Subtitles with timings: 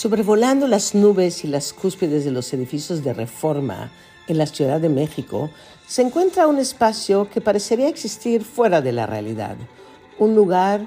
[0.00, 3.90] Sobrevolando las nubes y las cúspides de los edificios de reforma
[4.28, 5.50] en la Ciudad de México,
[5.88, 9.56] se encuentra un espacio que parecería existir fuera de la realidad,
[10.20, 10.86] un lugar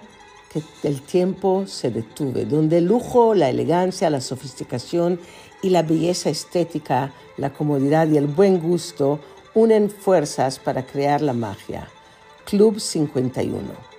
[0.54, 5.20] que el tiempo se detuve, donde el lujo, la elegancia, la sofisticación
[5.62, 9.20] y la belleza estética, la comodidad y el buen gusto
[9.54, 11.90] unen fuerzas para crear la magia.
[12.46, 13.91] Club 51.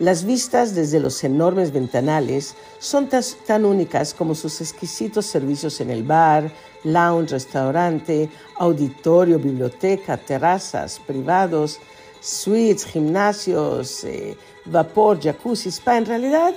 [0.00, 3.10] Las vistas desde los enormes ventanales son
[3.46, 6.50] tan únicas como sus exquisitos servicios en el bar,
[6.84, 11.80] lounge, restaurante, auditorio, biblioteca, terrazas, privados,
[12.18, 15.98] suites, gimnasios, eh, vapor, jacuzzi, spa.
[15.98, 16.54] En realidad,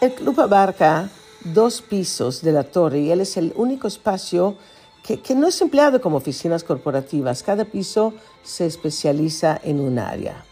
[0.00, 1.10] el club abarca
[1.44, 4.56] dos pisos de la torre y él es el único espacio
[5.02, 7.42] que, que no es empleado como oficinas corporativas.
[7.42, 10.46] Cada piso se especializa en un área.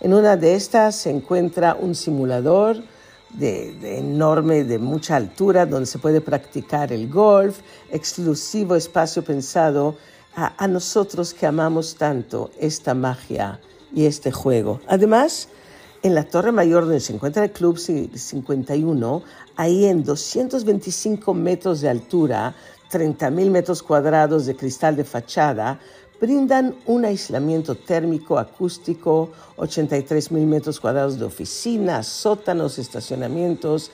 [0.00, 2.82] En una de estas se encuentra un simulador
[3.34, 9.96] de, enorme, de mucha altura, donde se puede practicar el golf, exclusivo espacio pensado
[10.34, 13.60] a, nosotros que amamos tanto esta magia
[13.94, 14.80] y este juego.
[14.88, 15.48] Además,
[16.02, 19.22] en la Torre Mayor, donde se encuentra el Club 51,
[19.56, 22.54] ahí en 225 metros de altura,
[22.88, 25.78] 30 mil metros cuadrados de cristal de fachada,
[26.20, 33.90] brindan un aislamiento térmico acústico, 83 mil metros cuadrados de oficinas, sótanos, estacionamientos.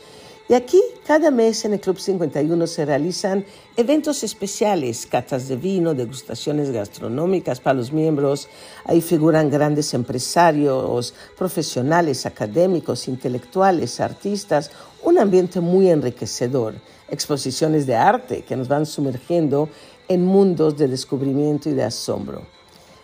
[0.49, 3.45] Y aquí, cada mes en el Club 51 se realizan
[3.77, 8.49] eventos especiales, catas de vino, degustaciones gastronómicas para los miembros.
[8.85, 14.71] Ahí figuran grandes empresarios, profesionales, académicos, intelectuales, artistas.
[15.03, 16.75] Un ambiente muy enriquecedor.
[17.09, 19.69] Exposiciones de arte que nos van sumergiendo
[20.09, 22.42] en mundos de descubrimiento y de asombro.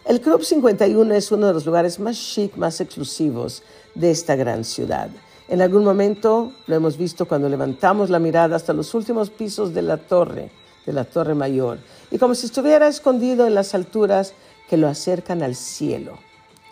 [0.04, 3.62] El Club 51 es uno de los lugares más chic, más exclusivos
[3.94, 5.09] de esta gran ciudad.
[5.49, 9.82] En algún momento lo hemos visto cuando levantamos la mirada hasta los últimos pisos de
[9.82, 10.50] la torre,
[10.87, 11.78] de la torre mayor,
[12.10, 14.34] y como si estuviera escondido en las alturas
[14.69, 16.19] que lo acercan al cielo.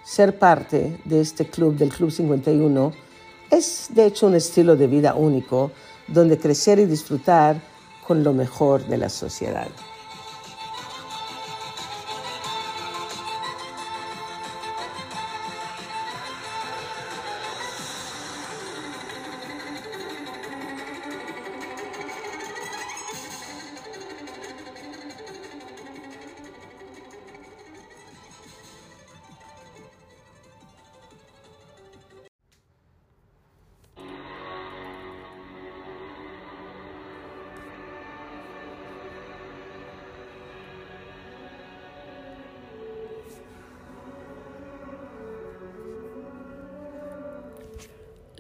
[0.05, 2.93] Ser parte de este club, del Club 51,
[3.51, 5.71] es de hecho un estilo de vida único,
[6.09, 7.61] donde crecer y disfrutar
[8.07, 9.69] con lo mejor de la sociedad.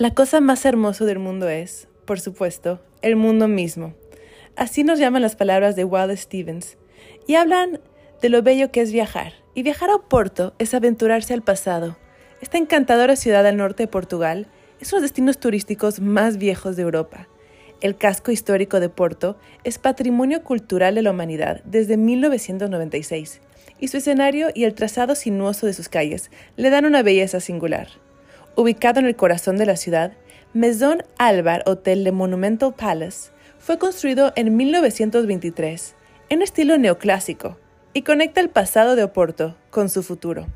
[0.00, 3.92] La cosa más hermosa del mundo es, por supuesto, el mundo mismo.
[4.56, 6.78] Así nos llaman las palabras de Wallace Stevens,
[7.26, 7.80] y hablan
[8.22, 9.34] de lo bello que es viajar.
[9.52, 11.98] Y viajar a Oporto es aventurarse al pasado.
[12.40, 14.46] Esta encantadora ciudad al norte de Portugal
[14.80, 17.28] es uno de los destinos turísticos más viejos de Europa.
[17.82, 23.42] El casco histórico de Porto es patrimonio cultural de la humanidad desde 1996,
[23.78, 27.88] y su escenario y el trazado sinuoso de sus calles le dan una belleza singular.
[28.56, 30.12] Ubicado en el corazón de la ciudad,
[30.52, 35.94] Maison Alvar Hotel de Monumental Palace fue construido en 1923
[36.30, 37.56] en estilo neoclásico
[37.92, 40.46] y conecta el pasado de Oporto con su futuro.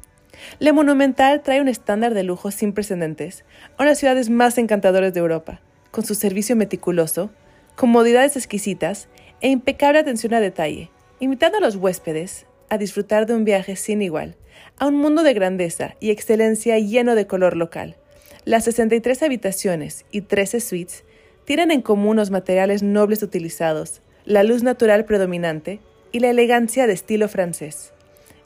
[0.59, 3.45] Le Monumental trae un estándar de lujo sin precedentes
[3.77, 5.61] a una de las ciudades más encantadoras de Europa,
[5.93, 7.31] con su servicio meticuloso,
[7.77, 9.09] comodidades exquisitas
[9.41, 10.91] e impecable atención a detalle,
[11.21, 14.37] invitando a los huéspedes a disfrutar de un viaje sin igual
[14.79, 17.97] a un mundo de grandeza y excelencia lleno de color local.
[18.45, 21.05] Las 63 habitaciones y 13 suites
[21.45, 25.81] tienen en común los materiales nobles utilizados, la luz natural predominante
[26.13, 27.93] y la elegancia de estilo francés.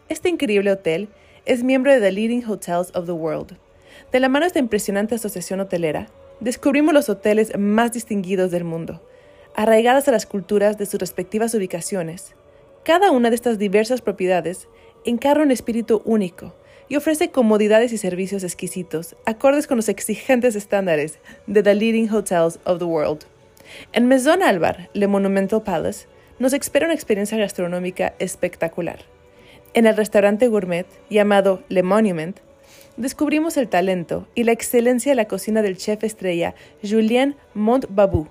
[0.08, 1.08] Este increíble hotel
[1.46, 3.56] es miembro de The Leading Hotels of the World.
[4.12, 6.08] De la mano de esta impresionante asociación hotelera,
[6.40, 9.02] descubrimos los hoteles más distinguidos del mundo,
[9.54, 12.34] arraigadas a las culturas de sus respectivas ubicaciones.
[12.84, 14.68] Cada una de estas diversas propiedades
[15.04, 16.54] encarna un espíritu único
[16.88, 22.58] y ofrece comodidades y servicios exquisitos, acordes con los exigentes estándares de The Leading Hotels
[22.64, 23.24] of the World.
[23.92, 26.06] En Maison Alvar, Le Monumental Palace,
[26.38, 29.00] nos espera una experiencia gastronómica espectacular.
[29.74, 32.38] En el restaurante gourmet llamado Le Monument,
[32.96, 38.28] descubrimos el talento y la excelencia de la cocina del chef estrella Julien Montbabou.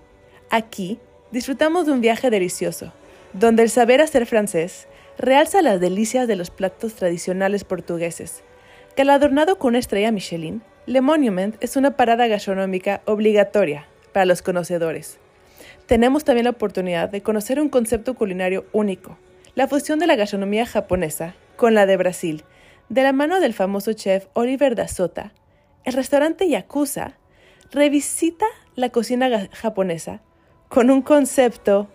[0.50, 1.00] Aquí
[1.32, 2.92] disfrutamos de un viaje delicioso,
[3.33, 4.88] donde el saber hacer francés
[5.18, 8.44] realza las delicias de los platos tradicionales portugueses.
[8.95, 15.19] Galardonado con una estrella Michelin, Le Monument es una parada gastronómica obligatoria para los conocedores.
[15.85, 19.18] tenemos también la oportunidad de conocer un concepto culinario único,
[19.56, 22.44] la fusión de la gastronomía japonesa con la de Brasil,
[22.89, 25.33] de la mano del famoso chef Oliver da Sota.
[25.83, 27.18] El restaurante Yakuza
[27.71, 28.45] revisita
[28.75, 30.21] la cocina japonesa
[30.69, 31.88] con un concepto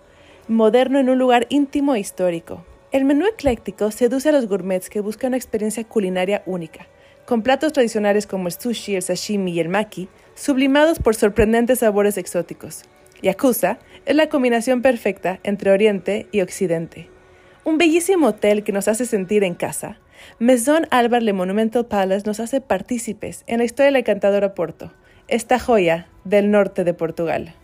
[0.48, 2.64] moderno en un lugar íntimo e histórico.
[2.90, 6.86] El menú ecléctico seduce a los gourmets que buscan una experiencia culinaria única,
[7.24, 12.18] con platos tradicionales como el sushi, el sashimi y el maki, sublimados por sorprendentes sabores
[12.18, 12.82] exóticos.
[13.22, 17.08] Yakuza es la combinación perfecta entre Oriente y Occidente.
[17.64, 19.98] Un bellísimo hotel que nos hace sentir en casa.
[20.40, 24.92] Maison Alvar Le Monumental Palace nos hace partícipes en la historia del encantador Porto,
[25.28, 27.54] esta joya del norte de Portugal.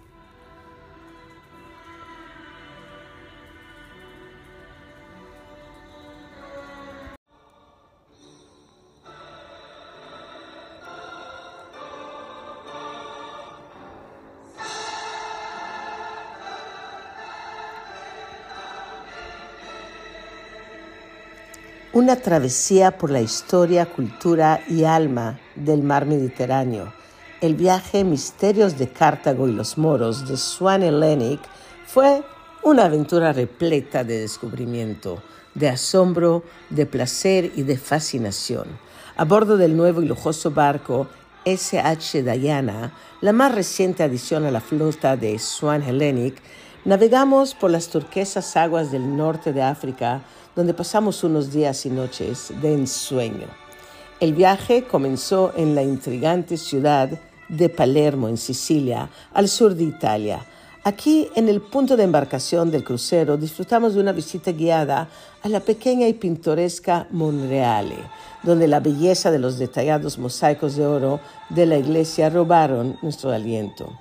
[21.99, 26.93] Una travesía por la historia, cultura y alma del mar Mediterráneo.
[27.41, 31.41] El viaje Misterios de Cartago y los Moros de Swan Hellenic
[31.89, 32.23] fue
[32.63, 35.21] una aventura repleta de descubrimiento,
[35.57, 38.69] de asombro, de placer y de fascinación.
[39.17, 41.09] A bordo del nuevo y lujoso barco
[41.45, 46.41] SH Diana, la más reciente adición a la flota de Swan Hellenic,
[46.85, 50.23] navegamos por las turquesas aguas del norte de África
[50.59, 53.47] donde pasamos unos días y noches de ensueño.
[54.19, 57.11] El viaje comenzó en la intrigante ciudad
[57.49, 60.45] de Palermo, en Sicilia, al sur de Italia.
[60.83, 65.09] Aquí, en el punto de embarcación del crucero, disfrutamos de una visita guiada
[65.45, 67.99] a la pequeña y pintoresca Monreale,
[68.43, 71.21] donde la belleza de los detallados mosaicos de oro
[71.51, 73.97] de la iglesia robaron nuestro aliento.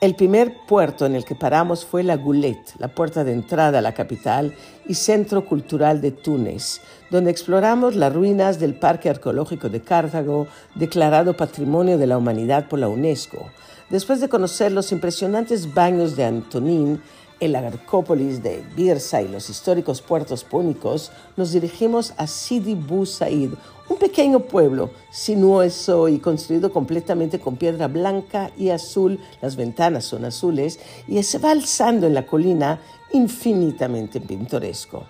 [0.00, 3.82] El primer puerto en el que paramos fue la Goulet, la puerta de entrada a
[3.82, 4.54] la capital
[4.88, 6.80] y centro cultural de Túnez,
[7.10, 12.78] donde exploramos las ruinas del Parque Arqueológico de Cartago, declarado Patrimonio de la Humanidad por
[12.78, 13.50] la UNESCO.
[13.90, 17.02] Después de conocer los impresionantes baños de Antonín,
[17.40, 23.50] el Agarcópolis de Birsa y los históricos puertos púnicos, nos dirigimos a Sidi Bou Said,
[23.88, 30.24] un pequeño pueblo sinuoso y construido completamente con piedra blanca y azul, las ventanas son
[30.24, 30.78] azules,
[31.08, 32.80] y se va alzando en la colina
[33.12, 35.06] infinitamente pintoresco.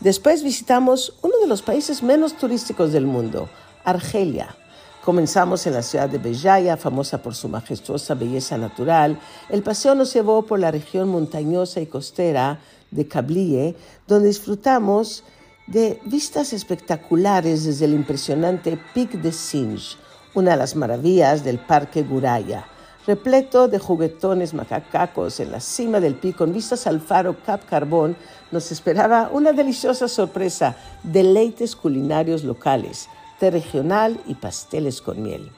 [0.00, 3.48] Después visitamos uno de los países menos turísticos del mundo,
[3.84, 4.56] Argelia.
[5.04, 9.18] Comenzamos en la ciudad de Bellaya, famosa por su majestuosa belleza natural.
[9.48, 12.60] El paseo nos llevó por la región montañosa y costera
[12.92, 13.74] de Kabylie,
[14.06, 15.24] donde disfrutamos
[15.66, 19.96] de vistas espectaculares desde el impresionante Pic de Singe,
[20.34, 22.64] una de las maravillas del Parque Guraya,
[23.04, 28.16] repleto de juguetones macacacos en la cima del pico con vistas al faro Cap Carbón,
[28.52, 33.08] nos esperaba una deliciosa sorpresa, deleites culinarios locales,
[33.50, 35.50] regional y pasteles con miel.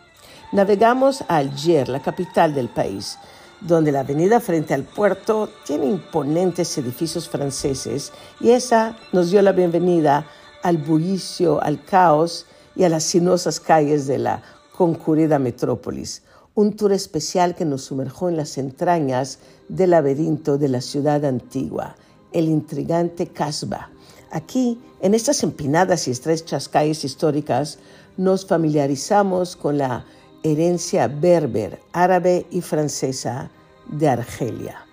[0.53, 3.19] Navegamos a Alger, la capital del país,
[3.61, 9.53] donde la avenida frente al puerto tiene imponentes edificios franceses y esa nos dio la
[9.53, 10.27] bienvenida
[10.63, 14.43] al bullicio, al caos y a las sinuosas calles de la
[14.77, 16.23] concurrida metrópolis.
[16.55, 21.97] Un tour especial que nos sumergió en las entrañas del laberinto de la ciudad antigua,
[22.33, 23.91] el intrigante Casbah.
[24.35, 27.79] Aquí, en estas empinadas y estrechas calles históricas,
[28.17, 30.05] nos familiarizamos con la
[30.43, 33.53] herencia berber, árabe y francesa
[33.87, 34.87] de Argelia.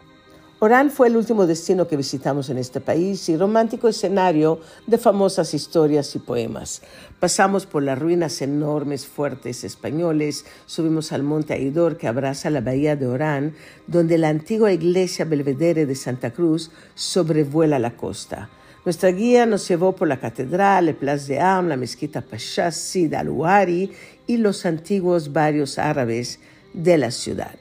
[0.59, 5.55] Orán fue el último destino que visitamos en este país y romántico escenario de famosas
[5.55, 6.83] historias y poemas.
[7.19, 12.95] Pasamos por las ruinas enormes, fuertes españoles, subimos al monte Aidor que abraza la bahía
[12.95, 13.55] de Orán,
[13.87, 18.51] donde la antigua iglesia belvedere de Santa Cruz sobrevuela la costa.
[18.83, 23.13] Nuestra guía nos llevó por la catedral, el Place de Am, la mezquita Pasha Sid
[23.13, 23.91] al-Uari
[24.25, 26.39] y los antiguos barrios árabes
[26.73, 27.53] de la ciudad.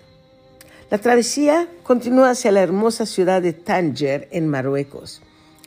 [0.90, 5.20] La travesía continúa hacia la hermosa ciudad de Tánger, en Marruecos.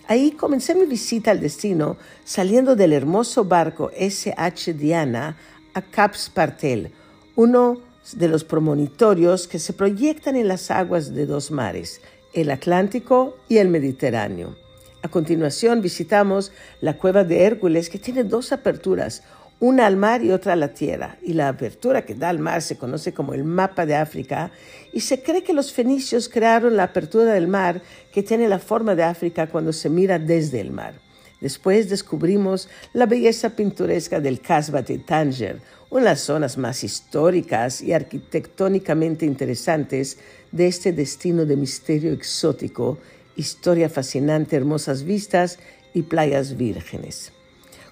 [0.07, 5.37] Ahí comencé mi visita al destino saliendo del hermoso barco SH Diana
[5.75, 6.91] a Cap Spartel,
[7.35, 7.79] uno
[8.13, 12.01] de los premonitorios que se proyectan en las aguas de dos mares,
[12.33, 14.62] el Atlántico y el Mediterráneo.
[15.03, 19.21] A continuación visitamos la cueva de Hércules que tiene dos aperturas,
[19.59, 21.17] una al mar y otra a la tierra.
[21.21, 24.51] Y la apertura que da al mar se conoce como el mapa de África
[24.93, 27.81] y se cree que los fenicios crearon la apertura del mar
[28.13, 30.93] que tiene la forma de África cuando se mira desde el mar.
[31.41, 37.81] Después descubrimos la belleza pintoresca del Casbah de Tanger, una de las zonas más históricas
[37.81, 40.17] y arquitectónicamente interesantes
[40.53, 42.99] de este destino de misterio exótico,
[43.35, 45.59] historia fascinante, hermosas vistas
[45.93, 47.31] y playas vírgenes.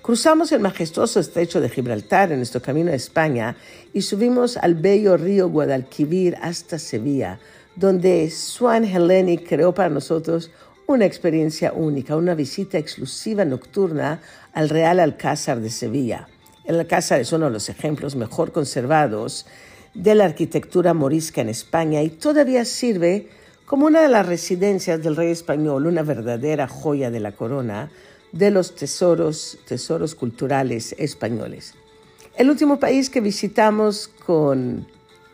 [0.01, 3.55] Cruzamos el majestuoso estrecho de Gibraltar en nuestro camino a España
[3.93, 7.39] y subimos al bello río Guadalquivir hasta Sevilla,
[7.75, 10.49] donde Swan Hellenic creó para nosotros
[10.87, 14.21] una experiencia única, una visita exclusiva nocturna
[14.53, 16.27] al Real Alcázar de Sevilla.
[16.65, 19.45] El Alcázar es uno de los ejemplos mejor conservados
[19.93, 23.29] de la arquitectura morisca en España y todavía sirve
[23.65, 27.89] como una de las residencias del rey español, una verdadera joya de la corona
[28.31, 31.75] de los tesoros, tesoros culturales españoles.
[32.37, 34.87] El último país que visitamos con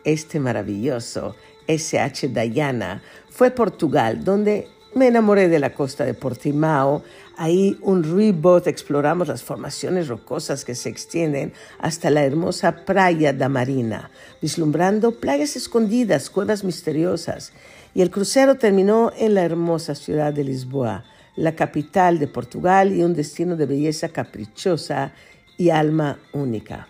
[0.04, 1.36] este maravilloso
[1.68, 7.02] SH Dayana fue Portugal, donde me enamoré de la costa de Portimao.
[7.40, 13.48] Ahí un reboot exploramos las formaciones rocosas que se extienden hasta la hermosa playa da
[13.48, 14.10] Marina,
[14.42, 17.52] vislumbrando playas escondidas, cuevas misteriosas.
[17.94, 21.04] Y el crucero terminó en la hermosa ciudad de Lisboa,
[21.36, 25.12] la capital de Portugal y un destino de belleza caprichosa
[25.56, 26.88] y alma única.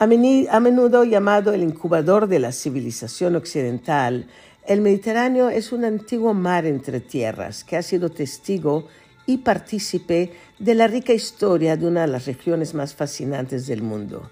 [0.00, 4.26] A menudo llamado el incubador de la civilización occidental,
[4.66, 8.88] el Mediterráneo es un antiguo mar entre tierras que ha sido testigo
[9.26, 14.30] y partícipe de la rica historia de una de las regiones más fascinantes del mundo.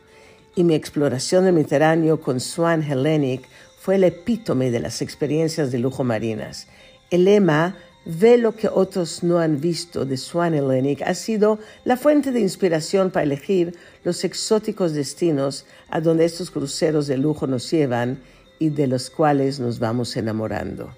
[0.56, 5.78] Y mi exploración del Mediterráneo con Swan Hellenic fue el epítome de las experiencias de
[5.78, 6.66] lujo marinas.
[7.10, 11.98] El lema Ve lo que otros no han visto de Swan Hellenic ha sido la
[11.98, 17.70] fuente de inspiración para elegir los exóticos destinos a donde estos cruceros de lujo nos
[17.70, 18.22] llevan
[18.58, 20.90] y de los cuales nos vamos enamorando.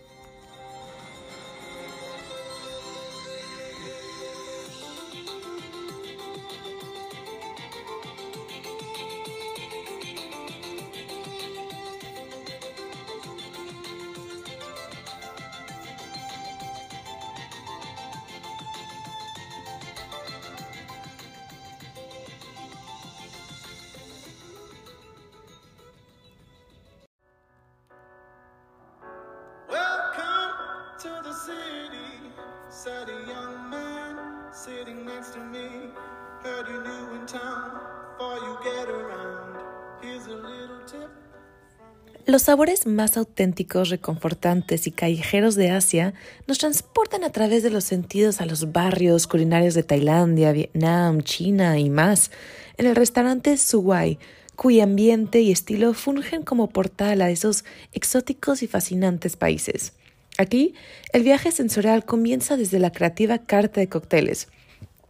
[42.32, 46.14] Los sabores más auténticos, reconfortantes y callejeros de Asia
[46.46, 51.78] nos transportan a través de los sentidos a los barrios culinarios de Tailandia, Vietnam, China
[51.78, 52.30] y más.
[52.78, 54.18] En el restaurante Suwai,
[54.56, 59.92] cuyo ambiente y estilo fungen como portal a esos exóticos y fascinantes países.
[60.38, 60.74] Aquí,
[61.12, 64.48] el viaje sensorial comienza desde la creativa carta de cócteles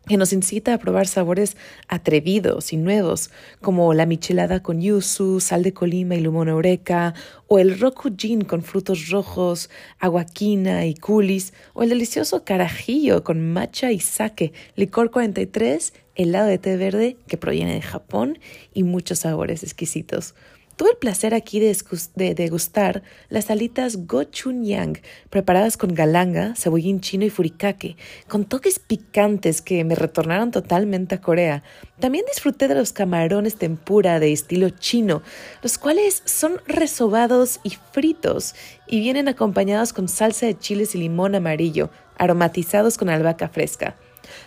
[0.07, 1.57] que nos incita a probar sabores
[1.89, 3.31] atrevidos y nuevos,
[3.61, 7.15] como la michelada con yuzu, sal de colima y limón eureka,
[7.47, 13.53] o el roku gin con frutos rojos, aguaquina y culis, o el delicioso carajillo con
[13.53, 18.39] matcha y sake, licor 43, helado de té verde que proviene de Japón
[18.75, 20.35] y muchos sabores exquisitos.
[20.83, 24.99] Tuve el placer aquí de, degustar las alitas gochunyang,
[25.31, 27.97] preparadas con galanga, cebollín chino y furikake,
[28.27, 31.63] con toques picantes que me retornaron totalmente a Corea.
[32.01, 35.23] También disfruté de los camarones tempura de estilo chino,
[35.63, 38.57] los cuales son resobados y fritos
[38.89, 43.95] y vienen acompañados con salsa de chiles y limón amarillo, aromatizados con albahaca fresca.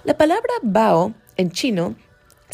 [0.04, 1.96] La palabra bao en chino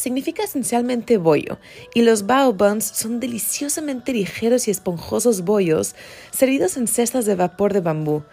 [0.02, 1.60] significa esencialmente bollo,
[1.94, 5.94] y los bao buns son deliciosamente ligeros y esponjosos bollos
[6.32, 8.24] servidos en cestas de vapor de bambú.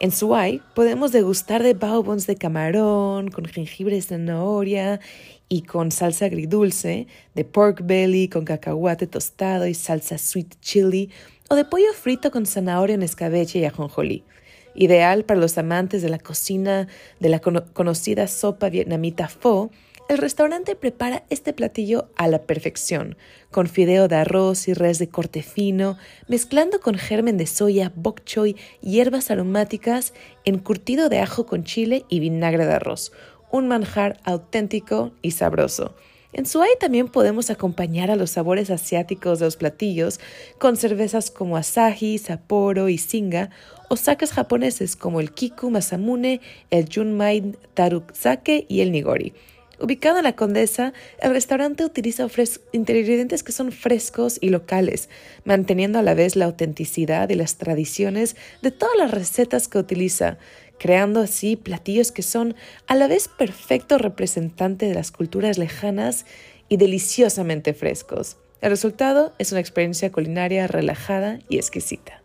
[0.00, 5.00] En Suai podemos degustar de bao buns de camarón, con jengibre de zanahoria
[5.50, 11.10] y con salsa agridulce, de pork belly con cacahuate tostado y salsa sweet chili,
[11.50, 14.24] o de pollo frito con zanahoria en escabeche y ajonjolí.
[14.74, 16.88] Ideal para los amantes de la cocina
[17.20, 19.70] de la conocida sopa vietnamita pho,
[20.08, 23.16] el restaurante prepara este platillo a la perfección,
[23.50, 25.98] con fideo de arroz y res de corte fino,
[26.28, 30.14] mezclando con germen de soya, bok choy, hierbas aromáticas,
[30.46, 33.12] encurtido de ajo con chile y vinagre de arroz.
[33.50, 35.94] Un manjar auténtico y sabroso.
[36.32, 40.20] En Suai también podemos acompañar a los sabores asiáticos de los platillos
[40.58, 43.50] con cervezas como Asahi, Sapporo y Singa
[43.88, 49.34] o saques japoneses como el Kiku Masamune, el Junmai Tarusake y el Nigori.
[49.80, 52.26] Ubicado en la Condesa, el restaurante utiliza
[52.72, 55.08] ingredientes que son frescos y locales,
[55.44, 60.38] manteniendo a la vez la autenticidad y las tradiciones de todas las recetas que utiliza,
[60.80, 62.56] creando así platillos que son
[62.88, 66.26] a la vez perfecto representante de las culturas lejanas
[66.68, 68.36] y deliciosamente frescos.
[68.60, 72.22] El resultado es una experiencia culinaria relajada y exquisita.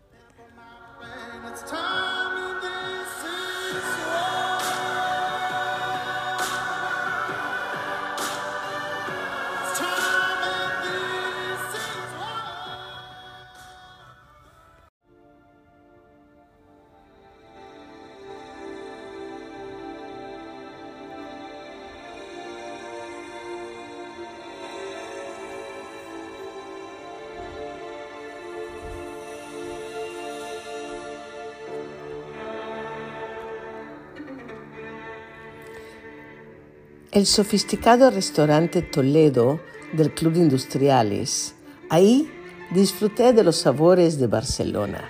[37.14, 39.60] El sofisticado restaurante Toledo
[39.92, 41.54] del Club Industriales.
[41.88, 42.28] Ahí
[42.72, 45.08] disfruté de los sabores de Barcelona,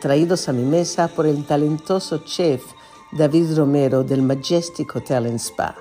[0.00, 2.60] traídos a mi mesa por el talentoso chef
[3.12, 5.76] David Romero del Majestic Hotel Spa.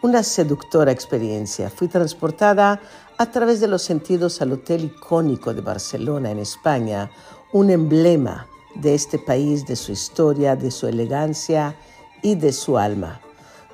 [0.00, 1.70] Una seductora experiencia.
[1.70, 2.80] Fui transportada
[3.18, 7.10] a través de los sentidos al hotel icónico de Barcelona en España,
[7.52, 11.74] un emblema de este país, de su historia, de su elegancia
[12.22, 13.20] y de su alma.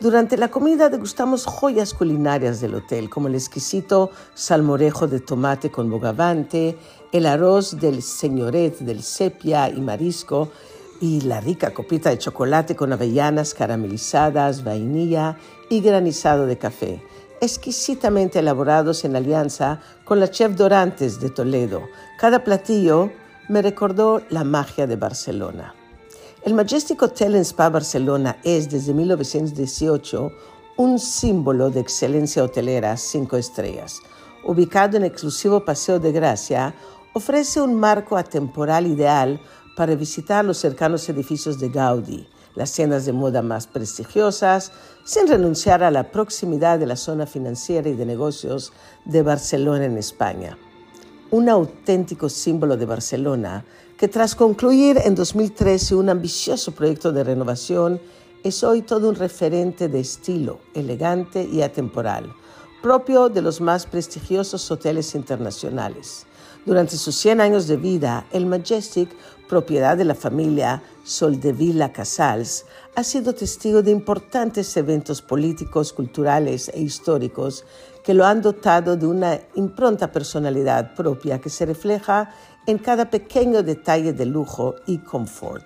[0.02, 5.88] Durante la comida degustamos joyas culinarias del hotel, como el exquisito salmorejo de tomate con
[5.88, 6.76] bogavante,
[7.12, 10.50] el arroz del señoret del sepia y marisco,
[11.00, 15.36] y la rica copita de chocolate con avellanas caramelizadas, vainilla
[15.70, 17.00] y granizado de café,
[17.40, 21.82] exquisitamente elaborados en alianza con la chef Dorantes de Toledo.
[22.18, 23.12] Cada platillo
[23.48, 25.76] me recordó la magia de Barcelona.
[26.44, 30.32] El Majestic Hotel Spa Barcelona es desde 1918
[30.76, 34.00] un símbolo de excelencia hotelera cinco estrellas.
[34.42, 36.74] Ubicado en exclusivo Paseo de Gracia,
[37.12, 39.40] ofrece un marco atemporal ideal
[39.76, 44.72] para visitar los cercanos edificios de Gaudí, las tiendas de moda más prestigiosas,
[45.04, 48.72] sin renunciar a la proximidad de la zona financiera y de negocios
[49.04, 50.58] de Barcelona en España.
[51.30, 53.64] Un auténtico símbolo de Barcelona
[54.02, 58.00] que tras concluir en 2013 un ambicioso proyecto de renovación,
[58.42, 62.34] es hoy todo un referente de estilo elegante y atemporal,
[62.82, 66.26] propio de los más prestigiosos hoteles internacionales.
[66.66, 69.08] Durante sus 100 años de vida, el Majestic,
[69.48, 72.64] propiedad de la familia Soldevilla Casals,
[72.96, 77.64] ha sido testigo de importantes eventos políticos, culturales e históricos
[78.02, 82.30] que lo han dotado de una impronta personalidad propia que se refleja
[82.66, 85.64] en cada pequeño detalle de lujo y confort.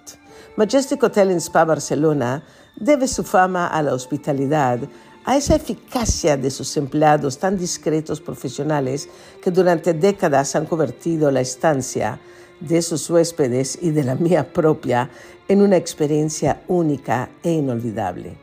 [0.56, 2.42] Majestic Hotel en Spa Barcelona
[2.76, 4.80] debe su fama a la hospitalidad,
[5.24, 9.08] a esa eficacia de sus empleados tan discretos profesionales
[9.42, 12.20] que durante décadas han convertido la estancia
[12.60, 15.10] de sus huéspedes y de la mía propia
[15.48, 18.38] en una experiencia única e inolvidable.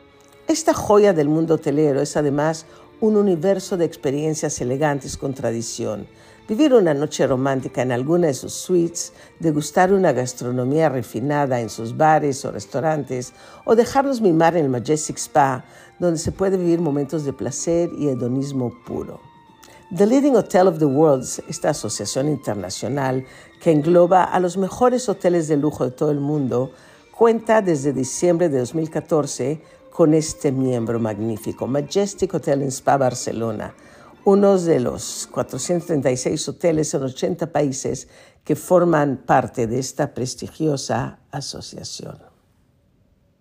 [0.46, 2.66] Esta joya del mundo hotelero es además
[3.04, 6.06] un universo de experiencias elegantes con tradición,
[6.46, 11.96] Vivir una noche romántica en alguna de sus suites, degustar una gastronomía refinada en sus
[11.96, 13.32] bares o restaurantes,
[13.64, 15.64] o dejarnos mimar en el Majestic Spa,
[15.98, 19.20] donde se puede vivir momentos de placer y hedonismo puro.
[19.96, 23.24] The Leading Hotel of the World, esta asociación internacional
[23.62, 26.72] que engloba a los mejores hoteles de lujo de todo el mundo,
[27.16, 29.62] cuenta desde diciembre de 2014
[29.94, 33.72] con este miembro magnífico, Majestic Hotel en Spa Barcelona
[34.24, 38.08] uno de los 436 hoteles en 80 países
[38.42, 42.33] que forman parte de esta prestigiosa asociación.